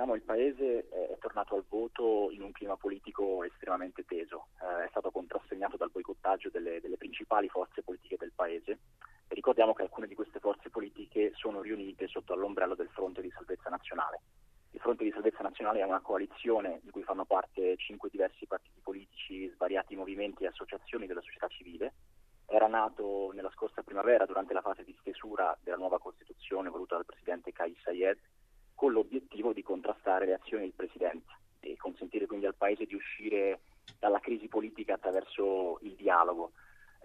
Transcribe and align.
ricordiamo 0.00 0.14
il 0.14 0.22
Paese 0.22 0.88
è 0.88 1.18
tornato 1.18 1.56
al 1.56 1.64
voto 1.68 2.30
in 2.30 2.40
un 2.40 2.52
clima 2.52 2.76
politico 2.76 3.44
estremamente 3.44 4.04
teso, 4.06 4.46
eh, 4.62 4.84
è 4.84 4.88
stato 4.88 5.10
contrassegnato 5.10 5.76
dal 5.76 5.90
boicottaggio 5.90 6.48
delle, 6.48 6.80
delle, 6.80 6.96
principali 6.96 7.48
forze 7.48 7.82
politiche 7.82 8.16
del 8.16 8.32
Paese 8.34 8.78
e 9.28 9.34
ricordiamo 9.34 9.74
che 9.74 9.82
alcune 9.82 10.06
di 10.06 10.14
queste 10.14 10.38
forze 10.38 10.70
politiche 10.70 11.32
sono 11.34 11.60
riunite 11.60 12.08
sotto 12.08 12.34
l'ombrello 12.34 12.74
del 12.74 12.88
Fronte 12.88 13.20
di 13.20 13.30
Salvezza 13.30 13.68
Nazionale. 13.68 14.20
Il 14.70 14.80
Fronte 14.80 15.04
di 15.04 15.10
Salvezza 15.10 15.42
Nazionale 15.42 15.80
è 15.80 15.84
una 15.84 16.00
coalizione 16.00 16.80
di 16.82 16.90
cui 16.90 17.02
fanno 17.02 17.26
parte 17.26 17.76
cinque 17.76 18.08
diversi 18.08 18.46
partiti 18.46 18.80
politici, 18.80 19.50
svariati 19.50 19.96
movimenti 19.96 20.44
e 20.44 20.46
associazioni 20.46 21.06
della 21.06 21.20
società 21.20 21.46
civile. 21.48 21.92
Era 22.46 22.68
nato 22.68 23.32
nella 23.34 23.50
scorsa 23.50 23.82
primavera 23.82 24.24
durante 24.24 24.54
la 24.54 24.62
fase 24.62 24.82
di 24.82 24.96
stesura 25.00 25.54
della 25.62 25.76
nuova 25.76 25.98
Costituzione 25.98 26.70
voluta 26.70 26.94
dal 26.94 27.04
Presidente 27.04 27.52
Kais 27.52 27.78
Sayed 27.82 28.18
con 28.80 28.92
l'obiettivo 28.92 29.52
di 29.52 29.62
contrastare 29.62 30.24
le 30.24 30.32
azioni 30.32 30.62
del 30.62 30.72
Presidente 30.72 31.34
e 31.60 31.76
consentire 31.76 32.24
quindi 32.24 32.46
al 32.46 32.54
Paese 32.54 32.86
di 32.86 32.94
uscire 32.94 33.60
dalla 33.98 34.20
crisi 34.20 34.48
politica 34.48 34.94
attraverso 34.94 35.78
il 35.82 35.92
dialogo. 35.96 36.52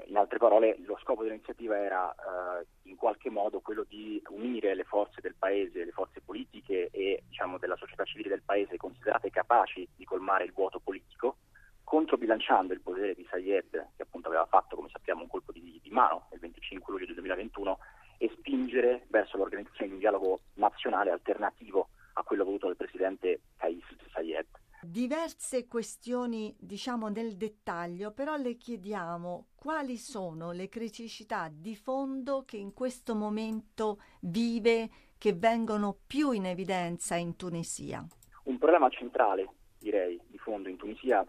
In 0.05 0.16
altre 0.16 0.38
parole, 0.38 0.77
lo 0.85 0.98
scopo 1.02 1.23
dell'iniziativa 1.23 1.77
era 1.77 2.09
eh, 2.13 2.66
in 2.84 2.96
qualche 2.96 3.30
modo 3.30 3.59
quello 3.59 3.84
di 3.84 4.23
unire 4.30 4.73
le 4.73 4.85
forze 4.85 5.20
del 5.20 5.35
Paese, 5.38 5.84
le 5.84 5.91
forze 5.91 6.22
politiche 6.22 6.88
e 6.91 7.23
diciamo, 7.27 7.58
della 7.58 7.76
società 7.76 8.05
civile 8.05 8.30
del 8.30 8.44
Paese 8.46 8.77
considerate 8.77 9.30
capaci 9.30 9.85
di 9.98 10.05
colmare 10.05 10.46
il 10.46 10.54
vuoto 10.54 10.80
politico, 10.80 11.40
controbilanciando 11.84 12.71
il 12.71 12.80
potere 12.80 13.16
di 13.16 13.27
Sayed, 13.30 13.88
che 13.98 14.02
appunto 14.02 14.30
aveva 14.30 14.46
fatto, 14.46 14.77
come 14.77 14.88
sappiamo, 14.94 15.23
un 15.23 15.27
colpo 15.27 15.52
di, 15.52 15.77
di 15.84 15.90
mano 15.90 16.30
il 16.32 16.40
25 16.40 16.94
luglio 16.94 17.05
del 17.07 17.16
2021, 17.16 17.77
e 18.18 18.32
spingere 18.38 19.05
verso 19.10 19.38
l'organizzazione 19.38 19.88
di 19.88 19.94
un 19.94 19.99
dialogo 19.99 20.40
nazionale 20.55 21.12
alternativo 21.12 21.90
a 22.13 22.23
quello 22.23 22.46
voluto 22.46 22.68
dal 22.68 22.77
presidente 22.77 23.41
Kais 23.57 23.84
Sayed. 24.13 24.48
Diverse 24.95 25.67
questioni, 25.67 26.55
diciamo 26.57 27.10
nel 27.10 27.35
dettaglio, 27.35 28.13
però 28.13 28.38
le 28.38 28.55
chiediamo 28.55 29.48
quali 29.54 29.98
sono 29.98 30.54
le 30.54 30.70
criticità 30.70 31.51
di 31.51 31.76
fondo 31.76 32.46
che 32.46 32.55
in 32.55 32.74
questo 32.74 33.13
momento 33.13 33.99
vive, 34.21 34.90
che 35.18 35.34
vengono 35.34 35.98
più 36.07 36.32
in 36.32 36.46
evidenza 36.46 37.16
in 37.16 37.35
Tunisia. 37.35 38.07
Un 38.43 38.57
problema 38.57 38.88
centrale, 38.88 39.49
direi, 39.79 40.18
di 40.27 40.38
fondo 40.38 40.70
in 40.70 40.77
Tunisia 40.77 41.27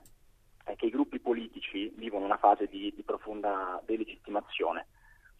è 0.62 0.76
che 0.76 0.86
i 0.86 0.90
gruppi 0.90 1.18
politici 1.18 1.92
vivono 1.96 2.24
una 2.24 2.38
fase 2.38 2.68
di, 2.68 2.92
di 2.94 3.02
profonda 3.02 3.82
delegittimazione 3.84 4.86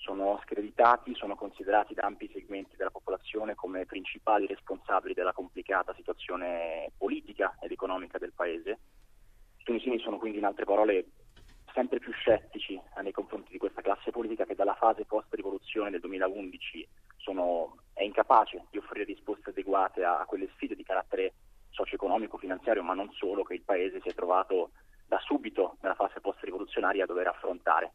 sono 0.07 0.39
screditati, 0.45 1.17
sono 1.17 1.35
considerati 1.35 1.93
da 1.93 2.05
ampi 2.05 2.31
segmenti 2.33 2.77
della 2.77 2.93
popolazione 2.93 3.57
come 3.57 3.87
principali 3.87 4.47
responsabili 4.47 5.15
della 5.15 5.33
complicata 5.33 5.93
situazione 5.95 6.93
politica 6.97 7.57
ed 7.61 7.73
economica 7.73 8.17
del 8.17 8.33
paese. 8.33 8.79
I 9.57 9.65
tunisini 9.65 9.99
sono 9.99 10.19
quindi 10.19 10.39
in 10.39 10.45
altre 10.45 10.65
parole 10.65 11.07
sempre 11.75 11.99
più 11.99 12.13
scettici 12.13 12.75
eh, 12.75 13.03
nei 13.03 13.11
confronti 13.11 13.51
di 13.51 13.59
questa 13.59 13.83
classe 13.83 14.13
politica 14.13 14.45
che 14.45 14.55
dalla 14.55 14.77
fase 14.77 15.05
post-rivoluzione 15.05 15.91
del 15.91 16.01
2011 16.01 16.89
sono, 17.17 17.79
è 17.93 18.05
incapace 18.05 18.67
di 18.71 18.79
offrire 18.79 19.05
risposte 19.05 19.51
adeguate 19.51 20.05
a, 20.05 20.21
a 20.21 20.25
quelle 20.25 20.49
sfide 20.55 20.77
di 20.77 20.85
carattere 20.85 21.35
socio-economico, 21.71 22.39
finanziario, 22.39 22.85
ma 22.85 22.95
non 22.95 23.11
solo, 23.13 23.43
che 23.43 23.55
il 23.55 23.63
paese 23.63 24.01
si 24.01 24.09
è 24.09 24.15
trovato 24.15 24.71
da 25.05 25.19
subito 25.19 25.77
nella 25.81 25.95
fase 25.97 26.21
post-rivoluzionaria 26.21 27.03
a 27.03 27.07
dover 27.07 27.27
affrontare 27.27 27.93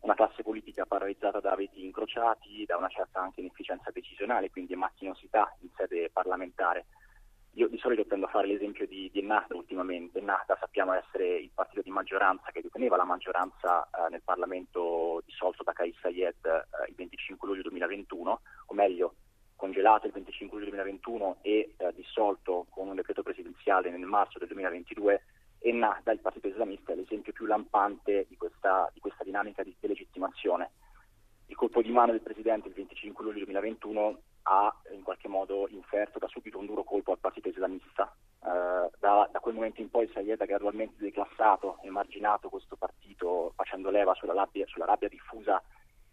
una 0.00 0.14
classe 0.14 0.42
politica 0.42 0.86
paralizzata 0.86 1.40
da 1.40 1.54
veti 1.54 1.84
incrociati, 1.84 2.64
da 2.64 2.76
una 2.76 2.88
certa 2.88 3.20
anche 3.20 3.40
inefficienza 3.40 3.90
decisionale, 3.90 4.50
quindi 4.50 4.74
macchinosità 4.74 5.54
in 5.60 5.68
sede 5.76 6.10
parlamentare. 6.10 6.86
Io 7.54 7.68
di 7.68 7.78
solito 7.78 8.06
tendo 8.06 8.26
a 8.26 8.30
fare 8.30 8.46
l'esempio 8.46 8.86
di, 8.86 9.10
di 9.12 9.18
Ennahda 9.18 9.56
ultimamente. 9.56 10.18
Ennahda 10.18 10.56
sappiamo 10.58 10.92
essere 10.92 11.36
il 11.36 11.50
partito 11.52 11.82
di 11.82 11.90
maggioranza 11.90 12.50
che 12.52 12.62
deteneva 12.62 12.96
la 12.96 13.04
maggioranza 13.04 13.84
eh, 13.84 14.08
nel 14.10 14.22
Parlamento 14.22 15.20
dissolto 15.26 15.64
da 15.64 15.72
Kais 15.72 15.98
Sayed 16.00 16.44
eh, 16.44 16.88
il 16.88 16.94
25 16.94 17.48
luglio 17.48 17.62
2021, 17.62 18.40
o 18.66 18.74
meglio 18.74 19.14
congelato 19.56 20.06
il 20.06 20.12
25 20.12 20.58
luglio 20.58 20.70
2021 20.70 21.38
e 21.42 21.74
eh, 21.76 21.92
dissolto 21.94 22.66
con 22.70 22.88
un 22.88 22.94
decreto 22.94 23.22
presidenziale 23.22 23.90
nel 23.90 24.00
marzo 24.00 24.38
del 24.38 24.48
2022 24.48 25.22
e 25.60 25.68
Ennahda, 25.68 26.12
il 26.12 26.20
partito 26.20 26.48
islamista, 26.48 26.92
è 26.92 26.96
l'esempio 26.96 27.32
più 27.32 27.44
lampante 27.44 28.26
di 28.28 28.36
questa, 28.36 28.90
di 28.94 29.00
questa 29.00 29.24
dinamica 29.24 29.62
di 29.62 29.76
delegittimazione. 29.78 30.70
Il 31.46 31.56
colpo 31.56 31.82
di 31.82 31.90
mano 31.90 32.12
del 32.12 32.22
Presidente 32.22 32.68
il 32.68 32.74
25 32.74 33.24
luglio 33.24 33.44
2021 33.44 34.20
ha 34.44 34.74
in 34.92 35.02
qualche 35.02 35.28
modo 35.28 35.68
inferto 35.68 36.18
da 36.18 36.28
subito 36.28 36.58
un 36.58 36.66
duro 36.66 36.82
colpo 36.82 37.12
al 37.12 37.18
partito 37.18 37.48
islamista. 37.48 38.14
Uh, 38.40 38.88
da, 38.98 39.28
da, 39.30 39.40
quel 39.40 39.54
momento 39.54 39.82
in 39.82 39.90
poi 39.90 40.08
Sayed 40.14 40.40
ha 40.40 40.46
gradualmente 40.46 40.94
declassato 40.96 41.78
e 41.82 41.90
marginato 41.90 42.48
questo 42.48 42.76
partito 42.76 43.52
facendo 43.54 43.90
leva 43.90 44.14
sulla 44.14 44.32
rabbia, 44.32 44.64
sulla 44.66 44.86
rabbia 44.86 45.08
diffusa 45.08 45.62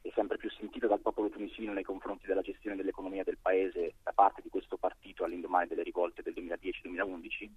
e 0.01 0.11
sempre 0.13 0.35
più 0.37 0.49
sentita 0.49 0.87
dal 0.87 0.99
popolo 0.99 1.29
tunisino 1.29 1.71
nei 1.71 1.83
confronti 1.83 2.25
della 2.25 2.41
gestione 2.41 2.75
dell'economia 2.75 3.23
del 3.23 3.37
paese 3.41 3.95
da 4.03 4.11
parte 4.11 4.41
di 4.41 4.49
questo 4.49 4.75
partito 4.75 5.23
all'indomani 5.23 5.67
delle 5.67 5.83
rivolte 5.83 6.21
del 6.21 6.33
2010-2011 6.33 7.49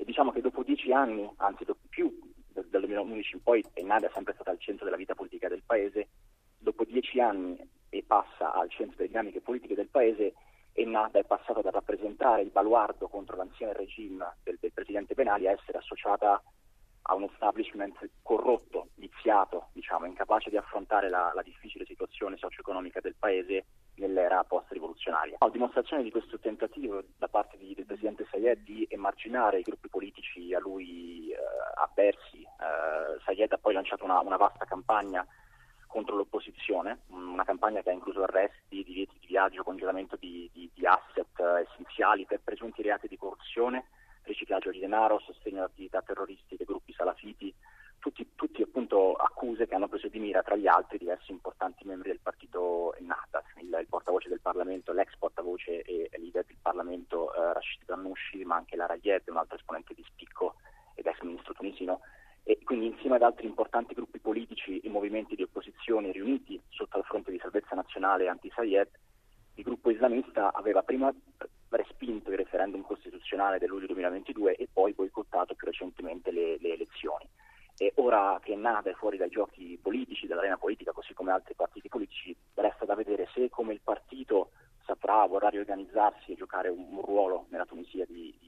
e 0.00 0.04
diciamo 0.04 0.30
che 0.30 0.40
dopo 0.40 0.62
dieci 0.88 0.92
anni, 0.92 1.30
anzi 1.36 1.66
più, 1.90 2.18
dal 2.48 2.66
2011 2.70 3.34
in 3.34 3.42
poi 3.42 3.62
Ennada 3.74 4.06
è 4.06 4.10
sempre 4.14 4.32
stata 4.32 4.50
al 4.50 4.58
centro 4.58 4.86
della 4.86 4.96
vita 4.96 5.14
politica 5.14 5.48
del 5.48 5.62
paese, 5.64 6.08
dopo 6.56 6.84
dieci 6.84 7.20
anni 7.20 7.58
e 7.90 8.04
passa 8.06 8.54
al 8.54 8.70
centro 8.70 8.96
delle 8.96 9.08
dinamiche 9.08 9.42
politiche 9.42 9.74
del 9.74 9.88
paese, 9.88 10.32
Ennada 10.72 11.18
è 11.18 11.24
passata 11.24 11.60
da 11.60 11.70
rappresentare 11.70 12.42
il 12.42 12.50
baluardo 12.50 13.08
contro 13.08 13.36
l'ancien 13.36 13.72
regime 13.74 14.36
del, 14.42 14.56
del 14.58 14.72
presidente 14.72 15.14
Benali 15.14 15.46
a 15.46 15.52
essere 15.52 15.78
associata 15.78 16.42
a 17.10 17.14
un 17.14 17.24
establishment 17.24 17.96
corrotto, 18.22 18.88
viziato, 18.94 19.68
diciamo, 19.72 20.06
incapace 20.06 20.50
di 20.50 20.56
affrontare 20.56 21.08
la, 21.08 21.32
la 21.34 21.42
difficile 21.42 21.84
situazione 21.86 22.36
socio-economica 22.36 23.00
del 23.00 23.14
paese 23.18 23.64
nell'era 23.96 24.44
post-rivoluzionaria. 24.44 25.36
A 25.38 25.48
dimostrazione 25.48 26.02
di 26.02 26.10
questo 26.10 26.38
tentativo 26.38 27.02
da 27.16 27.28
parte 27.28 27.56
di, 27.56 27.74
del 27.74 27.86
Presidente 27.86 28.26
Sayed 28.30 28.62
di 28.62 28.86
emarginare 28.90 29.60
i 29.60 29.62
gruppi 29.62 29.87
a 30.54 30.60
lui 30.60 31.30
eh, 31.30 31.36
avversi, 31.76 32.42
eh, 32.42 33.20
Sayed 33.24 33.52
ha 33.52 33.58
poi 33.58 33.74
lanciato 33.74 34.04
una, 34.04 34.20
una, 34.20 34.36
vasta 34.36 34.64
campagna 34.64 35.26
contro 35.86 36.16
l'opposizione, 36.16 37.00
una 37.08 37.44
campagna 37.44 37.82
che 37.82 37.90
ha 37.90 37.94
incluso 37.94 38.22
arresti, 38.22 38.84
divieti 38.84 39.18
di 39.20 39.26
viaggio, 39.26 39.62
congelamento 39.62 40.16
di, 40.16 40.48
di, 40.52 40.70
di 40.74 40.86
asset 40.86 41.38
eh, 41.38 41.66
essenziali 41.68 42.26
per 42.26 42.40
presunti 42.44 42.82
reati 42.82 43.08
di 43.08 43.16
corruzione, 43.16 43.86
riciclaggio 44.22 44.70
di 44.70 44.78
denaro, 44.78 45.18
sostegno 45.20 45.62
ad 45.62 45.70
attività 45.70 46.02
terroristiche, 46.02 46.64
gruppi 46.64 46.92
salafiti, 46.92 47.54
tutti, 47.98 48.26
tutti 48.34 48.62
appunto 48.62 49.14
accuse 49.14 49.66
che 49.66 49.74
hanno 49.74 49.88
preso 49.88 50.08
di 50.08 50.18
mira 50.18 50.42
tra 50.42 50.56
gli 50.56 50.66
altri 50.66 50.98
diversi 50.98 51.32
importanti 51.32 51.84
membri 51.84 52.10
del 52.10 52.20
partito 52.20 52.94
Ennahda, 52.94 53.42
il, 53.60 53.76
il 53.80 53.86
portavoce 53.88 54.28
del 54.28 54.40
Parlamento, 54.40 54.92
l'ex 54.92 55.16
portavoce 55.18 55.82
e, 55.82 56.08
e 56.10 56.18
leader 56.18 56.44
del 56.44 56.56
Parlamento 56.60 57.34
eh, 57.34 57.52
Rashid 57.52 57.84
Ghanouchi, 57.84 58.44
ma 58.44 58.56
anche 58.56 58.76
Lara 58.76 58.96
Yed, 59.00 59.28
un 59.28 59.36
altro 59.36 59.56
esponente 59.56 59.94
di 59.94 60.04
spicco 60.06 60.54
ed 60.94 61.06
ex 61.06 61.20
ministro 61.20 61.52
tunisino, 61.54 62.00
e 62.44 62.58
quindi 62.64 62.86
insieme 63.08 63.16
ad 63.16 63.22
altri 63.22 63.46
importanti 63.46 63.94
gruppi 63.94 64.18
politici 64.18 64.80
e 64.80 64.88
movimenti 64.90 65.34
di 65.34 65.42
opposizione 65.42 66.12
riuniti 66.12 66.60
sotto 66.68 66.98
il 66.98 67.04
fronte 67.04 67.30
di 67.30 67.38
salvezza 67.38 67.74
nazionale 67.74 68.28
anti-Sayed, 68.28 68.88
il 69.54 69.64
gruppo 69.64 69.88
islamista 69.88 70.52
aveva 70.52 70.82
prima 70.82 71.10
respinto 71.70 72.30
il 72.30 72.36
referendum 72.36 72.82
costituzionale 72.82 73.58
del 73.58 73.70
luglio 73.70 73.86
2022 73.86 74.56
e 74.56 74.68
poi 74.70 74.92
boicottato 74.92 75.54
più 75.54 75.66
recentemente 75.66 76.30
le, 76.30 76.58
le 76.60 76.74
elezioni. 76.74 77.26
E 77.78 77.92
ora 77.96 78.38
che 78.42 78.52
è 78.52 78.56
nata 78.56 78.92
fuori 78.92 79.16
dai 79.16 79.30
giochi 79.30 79.78
politici, 79.80 80.26
dall'arena 80.26 80.58
politica, 80.58 80.92
così 80.92 81.14
come 81.14 81.32
altri 81.32 81.54
partiti 81.54 81.88
politici, 81.88 82.36
resta 82.54 82.84
da 82.84 82.94
vedere 82.94 83.26
se 83.32 83.48
come 83.48 83.72
il 83.72 83.80
partito 83.82 84.50
saprà, 84.84 85.24
vorrà 85.26 85.48
riorganizzarsi 85.48 86.32
e 86.32 86.36
giocare 86.36 86.68
un, 86.68 86.88
un 86.90 87.00
ruolo 87.00 87.46
nella 87.48 87.64
Tunisia 87.64 88.04
di, 88.04 88.36
di. 88.38 88.47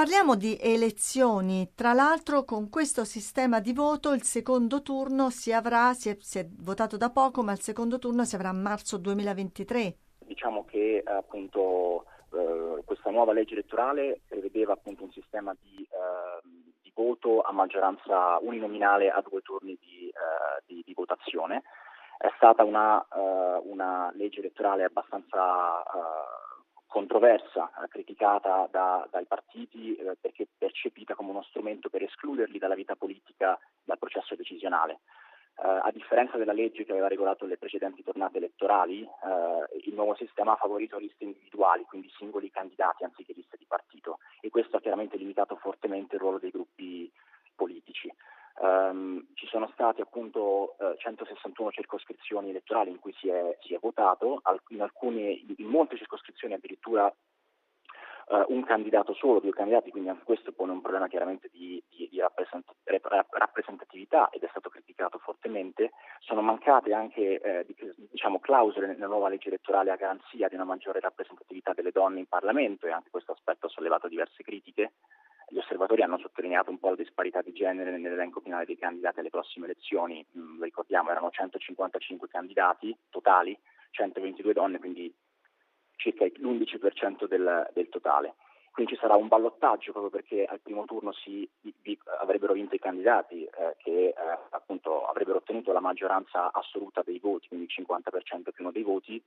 Parliamo 0.00 0.34
di 0.34 0.56
elezioni, 0.58 1.72
tra 1.74 1.92
l'altro 1.92 2.44
con 2.44 2.70
questo 2.70 3.04
sistema 3.04 3.60
di 3.60 3.74
voto 3.74 4.14
il 4.14 4.22
secondo 4.22 4.80
turno 4.80 5.28
si 5.28 5.52
avrà, 5.52 5.92
si 5.92 6.08
è, 6.08 6.16
si 6.18 6.38
è 6.38 6.46
votato 6.48 6.96
da 6.96 7.10
poco, 7.10 7.42
ma 7.42 7.52
il 7.52 7.60
secondo 7.60 7.98
turno 7.98 8.24
si 8.24 8.34
avrà 8.34 8.48
a 8.48 8.54
marzo 8.54 8.96
2023. 8.96 9.96
Diciamo 10.20 10.64
che 10.64 11.02
appunto 11.04 12.06
eh, 12.32 12.82
questa 12.86 13.10
nuova 13.10 13.34
legge 13.34 13.52
elettorale 13.52 14.22
prevedeva 14.26 14.72
appunto 14.72 15.04
un 15.04 15.12
sistema 15.12 15.54
di 15.60 15.82
eh, 15.82 16.92
voto 16.94 17.42
a 17.42 17.52
maggioranza 17.52 18.38
uninominale 18.40 19.10
a 19.10 19.22
due 19.28 19.42
turni 19.42 19.76
di, 19.78 20.08
eh, 20.08 20.62
di, 20.64 20.82
di 20.82 20.94
votazione. 20.94 21.62
È 22.16 22.32
stata 22.36 22.64
una, 22.64 23.06
eh, 23.14 23.60
una 23.64 24.10
legge 24.14 24.38
elettorale 24.38 24.84
abbastanza 24.84 25.82
eh, 25.82 26.39
controversa, 26.90 27.70
criticata 27.88 28.68
da, 28.68 29.06
dai 29.12 29.24
partiti 29.24 29.94
eh, 29.94 30.16
perché 30.20 30.48
percepita 30.58 31.14
come 31.14 31.30
uno 31.30 31.42
strumento 31.42 31.88
per 31.88 32.02
escluderli 32.02 32.58
dalla 32.58 32.74
vita 32.74 32.96
politica, 32.96 33.56
dal 33.84 33.96
processo 33.96 34.34
decisionale. 34.34 34.98
Uh, 35.54 35.78
a 35.82 35.90
differenza 35.92 36.36
della 36.36 36.52
legge 36.54 36.84
che 36.84 36.90
aveva 36.90 37.06
regolato 37.06 37.44
le 37.44 37.58
precedenti 37.58 38.02
tornate 38.02 38.38
elettorali, 38.38 39.02
uh, 39.02 39.86
il 39.86 39.94
nuovo 39.94 40.14
sistema 40.14 40.52
ha 40.52 40.56
favorito 40.56 40.98
liste 40.98 41.22
individuali, 41.24 41.84
quindi 41.84 42.10
singoli 42.16 42.50
candidati 42.50 43.04
anziché 43.04 43.34
liste 43.34 43.56
di 43.56 43.66
partito 43.68 44.18
e 44.40 44.50
questo 44.50 44.76
ha 44.78 44.80
chiaramente 44.80 45.16
limitato 45.16 45.56
fortemente 45.56 46.16
il 46.16 46.20
ruolo 46.20 46.38
dei 46.38 46.50
gruppi 46.50 47.12
politici. 47.54 48.10
Um, 48.58 49.26
ci 49.34 49.46
sono 49.46 49.70
state 49.72 50.02
appunto 50.02 50.76
uh, 50.78 50.94
161 50.98 51.70
circoscrizioni 51.70 52.50
elettorali 52.50 52.90
in 52.90 52.98
cui 52.98 53.14
si 53.18 53.28
è, 53.28 53.56
si 53.62 53.74
è 53.74 53.78
votato, 53.80 54.42
in, 54.68 54.82
alcune, 54.82 55.42
in 55.56 55.66
molte 55.66 55.96
circoscrizioni 55.96 56.52
addirittura 56.52 57.10
uh, 58.30 58.44
un 58.48 58.64
candidato 58.64 59.12
solo, 59.14 59.40
due 59.40 59.52
candidati, 59.52 59.90
quindi 59.90 60.08
anche 60.08 60.24
questo 60.24 60.52
pone 60.52 60.72
un 60.72 60.80
problema 60.80 61.08
chiaramente 61.08 61.48
di, 61.50 61.82
di, 61.88 62.08
di 62.10 62.20
rappresentatività 62.20 64.30
ed 64.30 64.42
è 64.42 64.48
stato 64.50 64.68
criticato 64.68 65.18
fortemente. 65.18 65.92
Sono 66.20 66.40
mancate 66.40 66.92
anche 66.92 67.40
eh, 67.40 67.66
diciamo, 68.10 68.38
clausole 68.38 68.86
nella 68.86 69.06
nuova 69.06 69.28
legge 69.28 69.48
elettorale 69.48 69.90
a 69.90 69.96
garanzia 69.96 70.48
di 70.48 70.54
una 70.54 70.64
maggiore 70.64 71.00
rappresentatività 71.00 71.72
delle 71.72 71.90
donne 71.90 72.20
in 72.20 72.26
Parlamento 72.26 72.86
e 72.86 72.92
anche 72.92 73.10
questo 73.10 73.32
aspetto 73.32 73.66
ha 73.66 73.70
sollevato 73.70 74.08
diverse 74.08 74.42
critiche. 74.42 74.92
Gli 75.52 75.58
osservatori 75.58 76.02
hanno 76.02 76.18
sottolineato 76.18 76.70
un 76.70 76.78
po' 76.78 76.90
la 76.90 76.94
disparità 76.94 77.42
di 77.42 77.52
genere 77.52 77.90
nell'elenco 77.90 78.40
finale 78.40 78.64
dei 78.64 78.78
candidati 78.78 79.18
alle 79.18 79.30
prossime 79.30 79.66
elezioni. 79.66 80.24
Mm, 80.38 80.62
ricordiamo, 80.62 81.10
erano 81.10 81.30
155 81.30 82.28
candidati 82.28 82.96
totali, 83.10 83.58
122 83.90 84.52
donne, 84.52 84.78
quindi 84.78 85.12
circa 85.96 86.24
l'11% 86.24 87.26
del, 87.26 87.68
del 87.74 87.88
totale. 87.88 88.34
Quindi 88.70 88.94
ci 88.94 89.00
sarà 89.00 89.16
un 89.16 89.26
ballottaggio 89.26 89.90
proprio 89.90 90.10
perché 90.10 90.44
al 90.44 90.60
primo 90.60 90.84
turno 90.84 91.12
si, 91.12 91.48
vi, 91.60 91.98
avrebbero 92.20 92.52
vinto 92.52 92.76
i 92.76 92.78
candidati 92.78 93.42
eh, 93.42 93.74
che 93.78 94.08
eh, 94.08 94.14
appunto 94.50 95.06
avrebbero 95.06 95.38
ottenuto 95.38 95.72
la 95.72 95.80
maggioranza 95.80 96.52
assoluta 96.52 97.02
dei 97.04 97.18
voti, 97.18 97.48
quindi 97.48 97.66
il 97.66 97.84
50% 97.84 98.52
più 98.52 98.62
uno 98.62 98.70
dei 98.70 98.84
voti. 98.84 99.22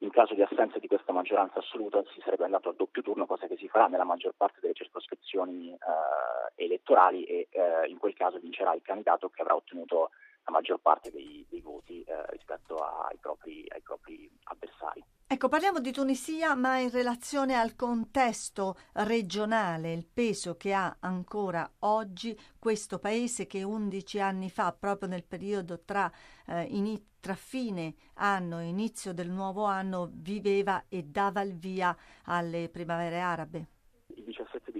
In 0.00 0.10
caso 0.10 0.34
di 0.34 0.42
assenza 0.42 0.78
di 0.78 0.88
questa 0.88 1.12
maggioranza 1.12 1.58
assoluta 1.58 2.02
si 2.12 2.20
sarebbe 2.20 2.44
andato 2.44 2.68
a 2.68 2.74
doppio 2.76 3.00
turno, 3.00 3.24
cosa 3.24 3.46
che 3.46 3.56
si 3.56 3.66
farà 3.66 3.86
nella 3.86 4.04
maggior 4.04 4.34
parte 4.36 4.58
delle 4.60 4.74
circoscrizioni 4.74 5.72
eh, 5.72 6.62
elettorali 6.64 7.24
e 7.24 7.48
eh, 7.50 7.88
in 7.88 7.96
quel 7.96 8.12
caso 8.14 8.38
vincerà 8.38 8.74
il 8.74 8.82
candidato 8.82 9.30
che 9.30 9.40
avrà 9.40 9.54
ottenuto 9.54 10.10
la 10.46 10.52
maggior 10.52 10.78
parte 10.80 11.10
dei, 11.10 11.44
dei 11.48 11.60
voti 11.60 12.02
eh, 12.02 12.26
rispetto 12.30 12.76
ai 12.76 13.16
propri, 13.18 13.66
ai 13.68 13.82
propri 13.82 14.30
avversari. 14.44 15.04
Ecco, 15.26 15.48
parliamo 15.48 15.80
di 15.80 15.90
Tunisia, 15.90 16.54
ma 16.54 16.78
in 16.78 16.90
relazione 16.90 17.54
al 17.54 17.74
contesto 17.74 18.76
regionale, 18.92 19.92
il 19.92 20.06
peso 20.06 20.56
che 20.56 20.72
ha 20.72 20.98
ancora 21.00 21.68
oggi 21.80 22.38
questo 22.60 23.00
paese 23.00 23.48
che 23.48 23.64
11 23.64 24.20
anni 24.20 24.50
fa, 24.50 24.72
proprio 24.72 25.08
nel 25.08 25.24
periodo 25.24 25.82
tra, 25.84 26.10
eh, 26.46 26.62
in, 26.62 26.96
tra 27.18 27.34
fine 27.34 27.94
anno 28.14 28.60
e 28.60 28.66
inizio 28.66 29.12
del 29.12 29.28
nuovo 29.28 29.64
anno, 29.64 30.08
viveva 30.12 30.84
e 30.88 31.02
dava 31.02 31.40
il 31.40 31.56
via 31.56 31.96
alle 32.26 32.68
primavere 32.68 33.18
arabe 33.18 33.66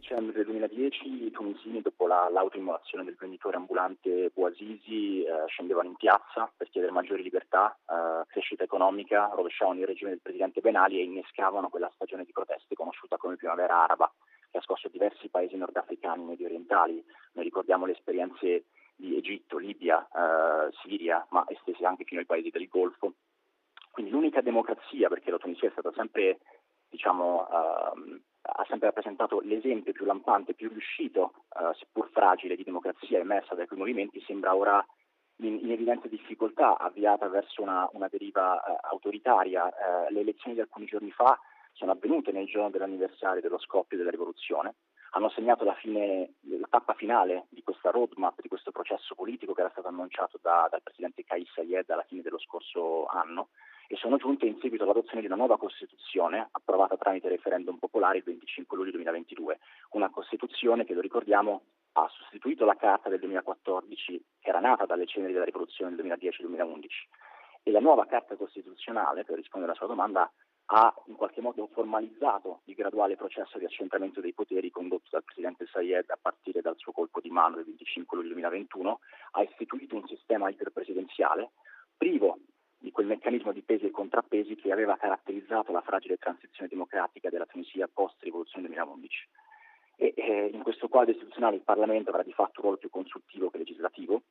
dicembre 0.06 0.36
del 0.36 0.44
2010 0.44 1.24
i 1.26 1.30
tunisini, 1.32 1.82
dopo 1.82 2.06
la, 2.06 2.28
l'autoimmolazione 2.30 3.02
del 3.02 3.16
venditore 3.18 3.56
ambulante 3.56 4.30
Bouazizi, 4.32 5.24
eh, 5.24 5.46
scendevano 5.48 5.88
in 5.88 5.96
piazza 5.96 6.50
per 6.56 6.70
chiedere 6.70 6.92
maggiori 6.92 7.24
libertà, 7.24 7.76
eh, 7.90 8.24
crescita 8.28 8.62
economica, 8.62 9.32
rovesciavano 9.34 9.80
il 9.80 9.86
regime 9.86 10.10
del 10.10 10.20
presidente 10.20 10.60
Benali 10.60 11.00
e 11.00 11.02
innescavano 11.02 11.68
quella 11.68 11.90
stagione 11.94 12.24
di 12.24 12.30
proteste 12.30 12.76
conosciuta 12.76 13.16
come 13.16 13.34
primavera 13.34 13.82
araba, 13.82 14.12
che 14.48 14.58
ha 14.58 14.62
scosso 14.62 14.88
diversi 14.88 15.28
paesi 15.28 15.56
nordafricani 15.56 16.22
e 16.22 16.26
medio 16.26 16.46
orientali. 16.46 17.04
Noi 17.32 17.44
ricordiamo 17.44 17.84
le 17.84 17.92
esperienze 17.92 18.66
di 18.94 19.16
Egitto, 19.16 19.58
Libia, 19.58 20.06
eh, 20.06 20.72
Siria, 20.82 21.26
ma 21.30 21.44
estese 21.48 21.84
anche 21.84 22.04
fino 22.04 22.20
ai 22.20 22.26
paesi 22.26 22.50
del 22.50 22.68
Golfo. 22.68 23.14
Quindi 23.90 24.12
l'unica 24.12 24.40
democrazia, 24.40 25.08
perché 25.08 25.32
la 25.32 25.38
Tunisia 25.38 25.68
è 25.68 25.72
stata 25.72 25.90
sempre 25.96 26.38
diciamo, 26.96 27.46
uh, 27.48 28.20
ha 28.40 28.64
sempre 28.68 28.86
rappresentato 28.86 29.40
l'esempio 29.40 29.92
più 29.92 30.06
lampante, 30.06 30.54
più 30.54 30.70
riuscito, 30.70 31.32
uh, 31.50 31.74
seppur 31.74 32.08
fragile, 32.10 32.56
di 32.56 32.64
democrazia 32.64 33.18
emersa 33.18 33.54
dai 33.54 33.66
quei 33.66 33.78
movimenti, 33.78 34.22
sembra 34.26 34.54
ora 34.54 34.84
in, 35.40 35.58
in 35.60 35.70
evidente 35.70 36.08
difficoltà, 36.08 36.78
avviata 36.78 37.28
verso 37.28 37.60
una, 37.60 37.86
una 37.92 38.08
deriva 38.08 38.54
uh, 38.54 38.86
autoritaria. 38.92 39.68
Eh, 39.68 40.12
le 40.12 40.20
elezioni 40.20 40.54
di 40.54 40.62
alcuni 40.62 40.86
giorni 40.86 41.10
fa 41.10 41.38
sono 41.72 41.92
avvenute 41.92 42.32
nel 42.32 42.46
giorno 42.46 42.70
dell'anniversario 42.70 43.42
dello 43.42 43.58
scoppio 43.58 43.98
della 43.98 44.10
rivoluzione, 44.10 44.76
hanno 45.10 45.28
segnato 45.28 45.64
la, 45.64 45.74
fine, 45.74 46.36
la 46.40 46.66
tappa 46.70 46.94
finale 46.94 47.46
di 47.50 47.62
questa 47.62 47.90
roadmap, 47.90 48.40
di 48.40 48.48
questo 48.48 48.70
processo 48.70 49.14
politico 49.14 49.52
che 49.52 49.60
era 49.60 49.70
stato 49.70 49.88
annunciato 49.88 50.38
da, 50.40 50.66
dal 50.70 50.82
presidente 50.82 51.24
Kais 51.24 51.50
Sayed 51.52 51.90
alla 51.90 52.04
fine 52.04 52.22
dello 52.22 52.38
scorso 52.38 53.04
anno 53.06 53.48
e 53.88 53.96
sono 53.96 54.16
giunte 54.16 54.46
in 54.46 54.58
seguito 54.60 54.84
all'adozione 54.84 55.20
di 55.20 55.26
una 55.26 55.36
nuova 55.36 55.58
Costituzione 55.58 56.48
approvata 56.50 56.96
tramite 56.96 57.28
referendum 57.28 57.76
popolare 57.76 58.18
il 58.18 58.24
25 58.24 58.76
luglio 58.76 58.92
2022, 58.92 59.58
una 59.90 60.10
Costituzione 60.10 60.84
che, 60.84 60.94
lo 60.94 61.00
ricordiamo, 61.00 61.62
ha 61.92 62.08
sostituito 62.08 62.64
la 62.64 62.76
Carta 62.76 63.08
del 63.08 63.20
2014 63.20 64.24
che 64.40 64.48
era 64.48 64.60
nata 64.60 64.84
dalle 64.86 65.06
ceneri 65.06 65.32
della 65.32 65.44
rivoluzione 65.44 65.94
del 65.94 66.04
2010-2011 66.06 66.84
e 67.62 67.70
la 67.70 67.80
nuova 67.80 68.06
Carta 68.06 68.36
Costituzionale, 68.36 69.24
per 69.24 69.36
rispondere 69.36 69.72
alla 69.72 69.80
sua 69.80 69.88
domanda, 69.88 70.30
ha 70.66 70.94
in 71.06 71.14
qualche 71.14 71.40
modo 71.40 71.68
formalizzato 71.72 72.62
il 72.64 72.74
graduale 72.74 73.16
processo 73.16 73.58
di 73.58 73.64
accentramento 73.64 74.20
dei 74.20 74.32
poteri 74.32 74.70
condotto 74.70 75.08
dal 75.10 75.24
Presidente 75.24 75.66
Sayed 75.66 76.10
a 76.10 76.18
partire 76.20 76.60
dal 76.60 76.76
suo 76.76 76.92
colpo 76.92 77.20
di 77.20 77.30
mano 77.30 77.56
del 77.56 77.64
25 77.66 78.16
luglio 78.16 78.32
2021, 78.32 79.00
ha 79.32 79.42
istituito 79.42 79.94
un 79.94 80.06
sistema 80.06 80.48
iperpresidenziale 80.48 81.50
privo 81.96 82.38
di 82.78 82.90
quel 82.90 83.06
meccanismo 83.06 83.52
di 83.52 83.62
pesi 83.62 83.86
e 83.86 83.90
contrappesi 83.90 84.54
che 84.54 84.72
aveva 84.72 84.96
caratterizzato 84.96 85.72
la 85.72 85.80
fragile 85.80 86.16
transizione 86.18 86.68
democratica 86.68 87.30
della 87.30 87.46
Tunisia 87.46 87.88
post-rivoluzione 87.92 88.66
2011. 88.66 89.28
E, 89.96 90.12
eh, 90.16 90.50
in 90.52 90.62
questo 90.62 90.88
quadro 90.88 91.12
istituzionale 91.12 91.56
il 91.56 91.62
Parlamento 91.62 92.10
avrà 92.10 92.22
di 92.22 92.32
fatto 92.32 92.60
un 92.60 92.62
ruolo 92.62 92.76
più 92.76 92.90
consultivo 92.90 93.50
che 93.50 93.58
legislativo, 93.58 94.22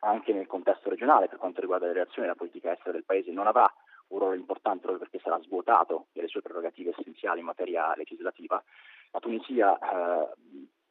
anche 0.00 0.32
nel 0.32 0.46
contesto 0.46 0.90
regionale 0.90 1.28
per 1.28 1.38
quanto 1.38 1.60
riguarda 1.60 1.86
le 1.86 1.92
relazioni 1.92 2.26
e 2.26 2.30
la 2.30 2.36
politica 2.36 2.72
estera 2.72 2.92
del 2.92 3.04
Paese 3.04 3.30
non 3.30 3.46
avrà 3.46 3.72
un 4.08 4.18
ruolo 4.18 4.34
importante 4.34 4.82
proprio 4.82 5.02
perché 5.02 5.18
sarà 5.22 5.40
svuotato 5.40 6.06
delle 6.12 6.28
sue 6.28 6.42
prerogative 6.42 6.94
essenziali 6.96 7.40
in 7.40 7.46
materia 7.46 7.94
legislativa. 7.96 8.62
La 9.10 9.20
Tunisia, 9.20 9.78
eh, 9.78 10.28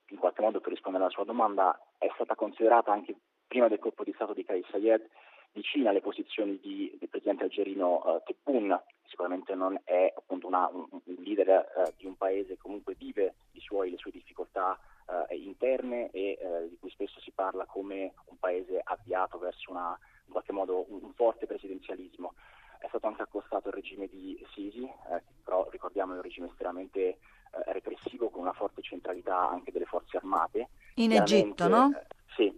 in 0.07 0.18
qualche 0.18 0.42
modo 0.42 0.59
per 0.59 0.71
rispondere 0.71 1.03
alla 1.03 1.13
sua 1.13 1.24
domanda, 1.24 1.80
è 1.97 2.09
stata 2.15 2.36
considerata 2.36 2.92
anche 2.92 3.15
prima 3.47 3.68
del 3.68 3.80
colpo 3.80 4.03
di 4.03 4.13
Stato 4.13 4.33
di 4.33 4.44
Kais 4.44 4.68
Sayed 4.69 5.07
vicina 5.56 5.90
alle 5.90 6.02
posizioni 6.02 6.60
di, 6.62 6.94
del 7.00 7.07
presidente 7.07 7.44
algerino 7.44 8.02
uh, 8.04 8.22
Tebboune, 8.25 8.84
sicuramente 9.07 9.56
non 9.56 9.80
è 9.86 10.13
appunto 10.13 10.48
una, 10.48 10.69
un, 10.72 10.86
un, 10.92 11.16
leader 11.24 11.66
uh, 11.75 11.94
di 11.96 12.06
un 12.06 12.18
paese 12.18 12.56
che 12.56 12.57
comunque 12.57 12.94
vive 12.96 13.36
suoi, 13.56 13.90
le 13.90 13.98
sue 13.98 14.12
difficoltà 14.12 14.78
uh, 15.07 15.33
interne 15.33 16.12
e 16.12 16.38
di 16.69 16.78
cui 16.78 16.92
spesso 16.92 17.19
si 17.21 17.31
parla 17.31 17.66
come 17.66 18.14
un 18.26 18.38
paese 18.38 18.80
avviato 18.83 19.40
verso 19.40 19.71
una, 19.71 19.97
in 20.26 20.31
qualche 20.31 20.52
modo 20.52 20.85
un, 20.90 21.00
un 21.02 21.14
forte 21.14 21.47
presidenzialismo. 21.47 22.33
È 22.78 22.88
stato 22.90 23.07
anche 23.07 23.24
accostato 23.24 23.69
il 23.69 23.74
regime 23.74 24.07
di 24.07 24.38
Sisi, 24.54 24.88
però 25.44 25.68
ricordiamo 25.71 26.14
è 26.14 26.18
un 26.18 26.21
regime 26.21 26.47
estremamente 26.47 27.18
repressivo 27.68 28.30
con 28.30 28.42
una 28.42 28.54
forte 28.54 28.83
centralità 28.83 29.50
anche 29.50 29.71
delle 29.71 29.85
forze 29.85 30.18
armate. 30.18 30.69
In 30.95 31.14
Egitto, 31.14 31.68
no? 31.68 31.90
sì, 32.35 32.54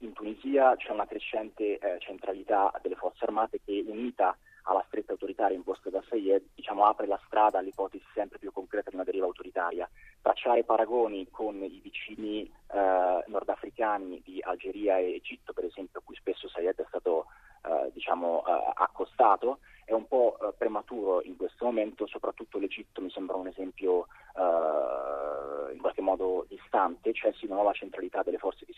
in 0.00 0.12
Tunisia 0.12 0.76
c'è 0.76 0.90
una 0.90 1.06
crescente 1.06 1.78
eh, 1.78 1.98
centralità 1.98 2.72
delle 2.82 2.94
forze 2.94 3.24
armate 3.24 3.60
che 3.64 3.84
unita 3.86 4.36
alla 4.62 4.84
stretta 4.86 5.12
autoritaria 5.12 5.56
imposta 5.56 5.88
da 5.88 6.02
Sayed 6.08 6.42
diciamo, 6.54 6.84
apre 6.84 7.06
la 7.06 7.20
strada 7.26 7.58
all'ipotesi 7.58 8.04
sempre 8.12 8.38
più 8.38 8.52
concreta 8.52 8.90
di 8.90 8.96
una 8.96 9.04
deriva 9.04 9.24
autoritaria. 9.24 9.88
Tracciare 10.20 10.64
paragoni 10.64 11.28
con 11.30 11.62
i 11.62 11.80
vicini 11.82 12.42
eh, 12.42 13.24
nordafricani 13.26 14.20
di 14.22 14.40
Algeria 14.42 14.98
e 14.98 15.14
Egitto, 15.14 15.52
per 15.52 15.64
esempio, 15.64 16.00
a 16.00 16.02
cui 16.04 16.16
spesso 16.16 16.48
Sayed 16.48 16.76
è 16.76 16.84
stato 16.88 17.26
eh, 17.64 17.90
diciamo, 17.92 18.44
eh, 18.46 18.72
accostato, 18.74 19.60
è 19.84 19.92
un 19.92 20.06
po' 20.06 20.36
eh, 20.38 20.52
prematuro 20.56 21.22
in 21.22 21.36
questo 21.36 21.64
momento, 21.64 22.06
soprattutto 22.06 22.58
l'Egitto 22.58 23.00
mi 23.00 23.10
sembra 23.10 23.36
un 23.36 23.46
esempio 23.46 24.06
eh, 24.36 25.72
in 25.72 25.80
qualche 25.80 26.02
modo 26.02 26.44
distante, 26.48 27.12
c'è 27.12 27.32
sì 27.32 27.46
una 27.46 27.56
nuova 27.56 27.72
centralità 27.72 28.22
delle 28.22 28.38
forze 28.38 28.66
di 28.66 28.74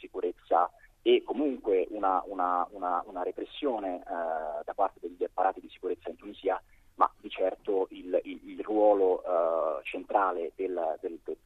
una, 2.00 2.22
una, 2.26 2.66
una, 2.70 3.02
una 3.06 3.22
repressione 3.22 3.98
eh, 3.98 4.64
da 4.64 4.72
parte 4.74 5.00
degli 5.00 5.22
apparati 5.22 5.60
di 5.60 5.68
sicurezza 5.68 6.08
in 6.08 6.16
Tunisia, 6.16 6.60
ma 6.94 7.10
di 7.20 7.28
certo 7.28 7.86
il, 7.90 8.18
il, 8.24 8.48
il 8.48 8.60
ruolo 8.62 9.22
eh, 9.22 9.84
centrale 9.84 10.52
del, 10.56 10.98
del, 11.00 11.18
del, 11.22 11.36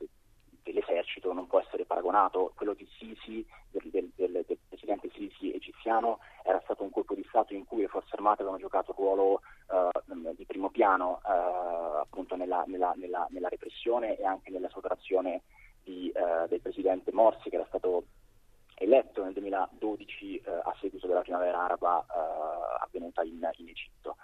dell'esercito 0.63 1.33
non 1.33 1.49
può 1.49 1.61
essere 1.61 1.85
paragonato. 1.85 2.53
Quello 2.55 2.75
di 2.75 2.89
Sisi, 2.97 3.45
del, 3.71 4.13
presidente 4.69 5.11
Sisi 5.13 5.53
egiziano, 5.53 6.21
era 6.45 6.61
stato 6.63 6.85
un 6.85 6.91
colpo 6.91 7.15
di 7.15 7.25
Stato 7.29 7.53
in 7.53 7.65
cui 7.65 7.83
le 7.83 7.89
forze 7.89 8.15
armate 8.15 8.43
avevano 8.43 8.63
giocato 8.63 8.95
un 8.97 9.05
ruolo 9.05 9.41
eh, 9.71 10.35
di 10.37 10.45
primo 10.45 10.71
piano 10.71 11.21
eh, 11.27 12.01
appunto 12.01 12.37
nella, 12.37 12.63
nella, 12.67 12.93
nella, 12.97 13.27
nella, 13.31 13.49
repressione 13.49 14.17
e 14.17 14.25
anche 14.25 14.51
nella 14.51 14.69
sottrazione 14.69 15.43
di, 15.83 16.11
eh, 16.11 16.49
del 16.49 16.61
presidente 16.61 17.13
Morsi 17.13 17.51
che 17.51 17.57
era 17.57 17.67
stato 17.67 18.05
eletto 18.77 19.23
nel 19.23 19.33
2012 19.33 20.37
eh, 20.37 20.51
a 20.51 20.75
seguito 20.81 21.07
della 21.07 21.21
primavera 21.21 21.65
araba 21.65 22.01
eh, 22.01 22.83
avvenuta 22.85 23.23
in, 23.23 23.49
in 23.59 23.69
Egitto. 23.69 24.17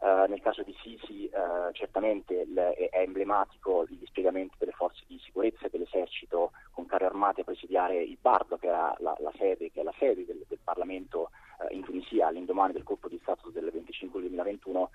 Uh, 0.00 0.28
nel 0.28 0.40
caso 0.40 0.62
di 0.62 0.72
Sisi 0.80 1.28
uh, 1.32 1.72
certamente 1.72 2.44
le, 2.46 2.72
è 2.74 3.00
emblematico 3.00 3.84
il 3.88 3.96
dispiegamento 3.96 4.54
delle 4.56 4.70
forze 4.70 5.02
di 5.08 5.18
sicurezza 5.18 5.66
e 5.66 5.70
dell'esercito 5.70 6.52
con 6.70 6.86
carri 6.86 7.06
armati 7.06 7.40
a 7.40 7.44
presidiare 7.44 8.00
il 8.00 8.16
Bardo, 8.20 8.58
che, 8.58 8.68
era 8.68 8.94
la, 9.00 9.16
la 9.18 9.32
sede, 9.36 9.72
che 9.72 9.80
è 9.80 9.82
la 9.82 9.94
sede 9.98 10.24
del, 10.24 10.44
del 10.46 10.60
Parlamento 10.62 11.30
uh, 11.58 11.74
in 11.74 11.82
Tunisia 11.82 12.28
all'indomani 12.28 12.74
del 12.74 12.84
colpo 12.84 13.08
di 13.08 13.18
Stato 13.20 13.50
del 13.50 13.70
25 13.72 14.20
2021. 14.20 14.90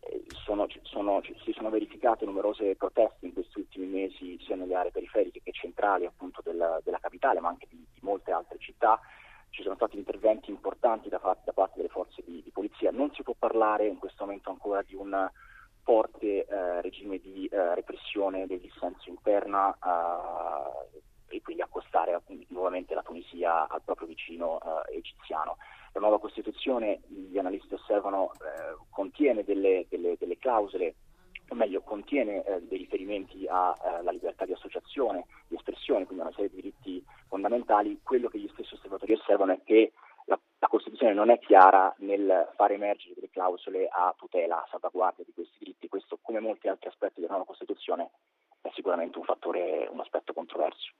Eh, 0.00 0.24
sono, 0.44 0.68
sono, 0.82 1.20
si 1.42 1.52
sono 1.52 1.70
verificate 1.70 2.24
numerose 2.24 2.76
proteste 2.76 3.26
in 3.26 3.32
questi 3.32 3.58
ultimi 3.58 3.86
mesi 3.86 4.38
sia 4.40 4.54
nelle 4.54 4.76
aree 4.76 4.92
periferiche 4.92 5.40
che 5.42 5.50
centrali 5.50 6.06
appunto 6.06 6.40
del, 6.44 6.80
della 6.84 6.98
capitale 7.00 7.40
ma 7.40 7.48
anche 7.48 7.66
di, 7.68 7.76
di 7.76 8.00
molte 8.02 8.30
altre 8.30 8.58
città 8.78 9.00
ci 9.50 9.62
sono 9.62 9.74
stati 9.74 9.96
interventi 9.96 10.50
importanti 10.50 11.08
da, 11.08 11.18
da 11.44 11.52
parte 11.52 11.76
delle 11.76 11.88
forze 11.88 12.22
di, 12.24 12.40
di, 12.42 12.50
polizia. 12.50 12.92
Non 12.92 13.10
si 13.12 13.22
può 13.22 13.34
parlare 13.36 13.88
in 13.88 13.98
questo 13.98 14.24
momento 14.24 14.50
ancora 14.50 14.82
di 14.82 14.94
un 14.94 15.28
forte 15.82 16.44
eh, 16.44 16.80
regime 16.82 17.18
di 17.18 17.46
eh, 17.46 17.74
repressione 17.74 18.46
del 18.46 18.60
dissenso 18.60 19.08
interna 19.08 19.72
eh, 19.72 21.36
e 21.36 21.42
quindi 21.42 21.62
accostare 21.62 22.20
nuovamente 22.48 22.94
la 22.94 23.02
Tunisia 23.02 23.66
al 23.68 23.82
proprio 23.82 24.06
vicino 24.06 24.60
eh, 24.60 24.96
egiziano. 24.96 25.56
La 25.92 26.00
nuova 26.00 26.20
Costituzione, 26.20 27.00
gli 27.08 27.38
analisti 27.38 27.74
osservano, 27.74 28.32
eh, 28.34 28.76
contiene 28.90 29.42
delle, 29.42 29.86
delle, 29.88 30.16
delle 30.18 30.38
clausole 30.38 30.94
o 31.48 31.54
meglio 31.54 31.80
contiene 31.80 32.44
eh, 32.44 32.62
dei 32.62 32.78
riferimenti 32.78 33.46
alla 33.46 34.10
libertà 34.10 34.44
di 34.44 34.52
associazione, 34.52 35.26
di 35.46 35.56
espressione, 35.56 36.04
quindi 36.04 36.24
una 36.24 36.34
serie 36.34 36.50
di 36.50 36.56
diritti 36.56 37.04
fondamentali, 37.28 38.00
quello 38.02 38.28
che 38.28 38.38
gli 38.38 38.50
stessi 38.52 38.74
osservatori 38.74 39.14
osservano 39.14 39.52
è 39.52 39.60
che 39.64 39.92
la, 40.26 40.38
la, 40.58 40.66
Costituzione 40.68 41.14
non 41.14 41.30
è 41.30 41.38
chiara 41.38 41.94
nel 41.98 42.52
far 42.54 42.72
emergere 42.72 43.14
delle 43.14 43.30
clausole 43.30 43.88
a 43.88 44.14
tutela, 44.16 44.62
a 44.62 44.68
salvaguardia 44.70 45.24
di 45.24 45.32
questi 45.32 45.56
diritti. 45.58 45.88
Questo, 45.88 46.18
come 46.20 46.40
molti 46.40 46.68
altri 46.68 46.88
aspetti 46.88 47.20
della 47.20 47.32
nuova 47.32 47.46
Costituzione, 47.46 48.10
è 48.60 48.70
sicuramente 48.74 49.16
un 49.18 49.24
fattore, 49.24 49.88
un 49.90 50.00
aspetto 50.00 50.34
controverso. 50.34 50.92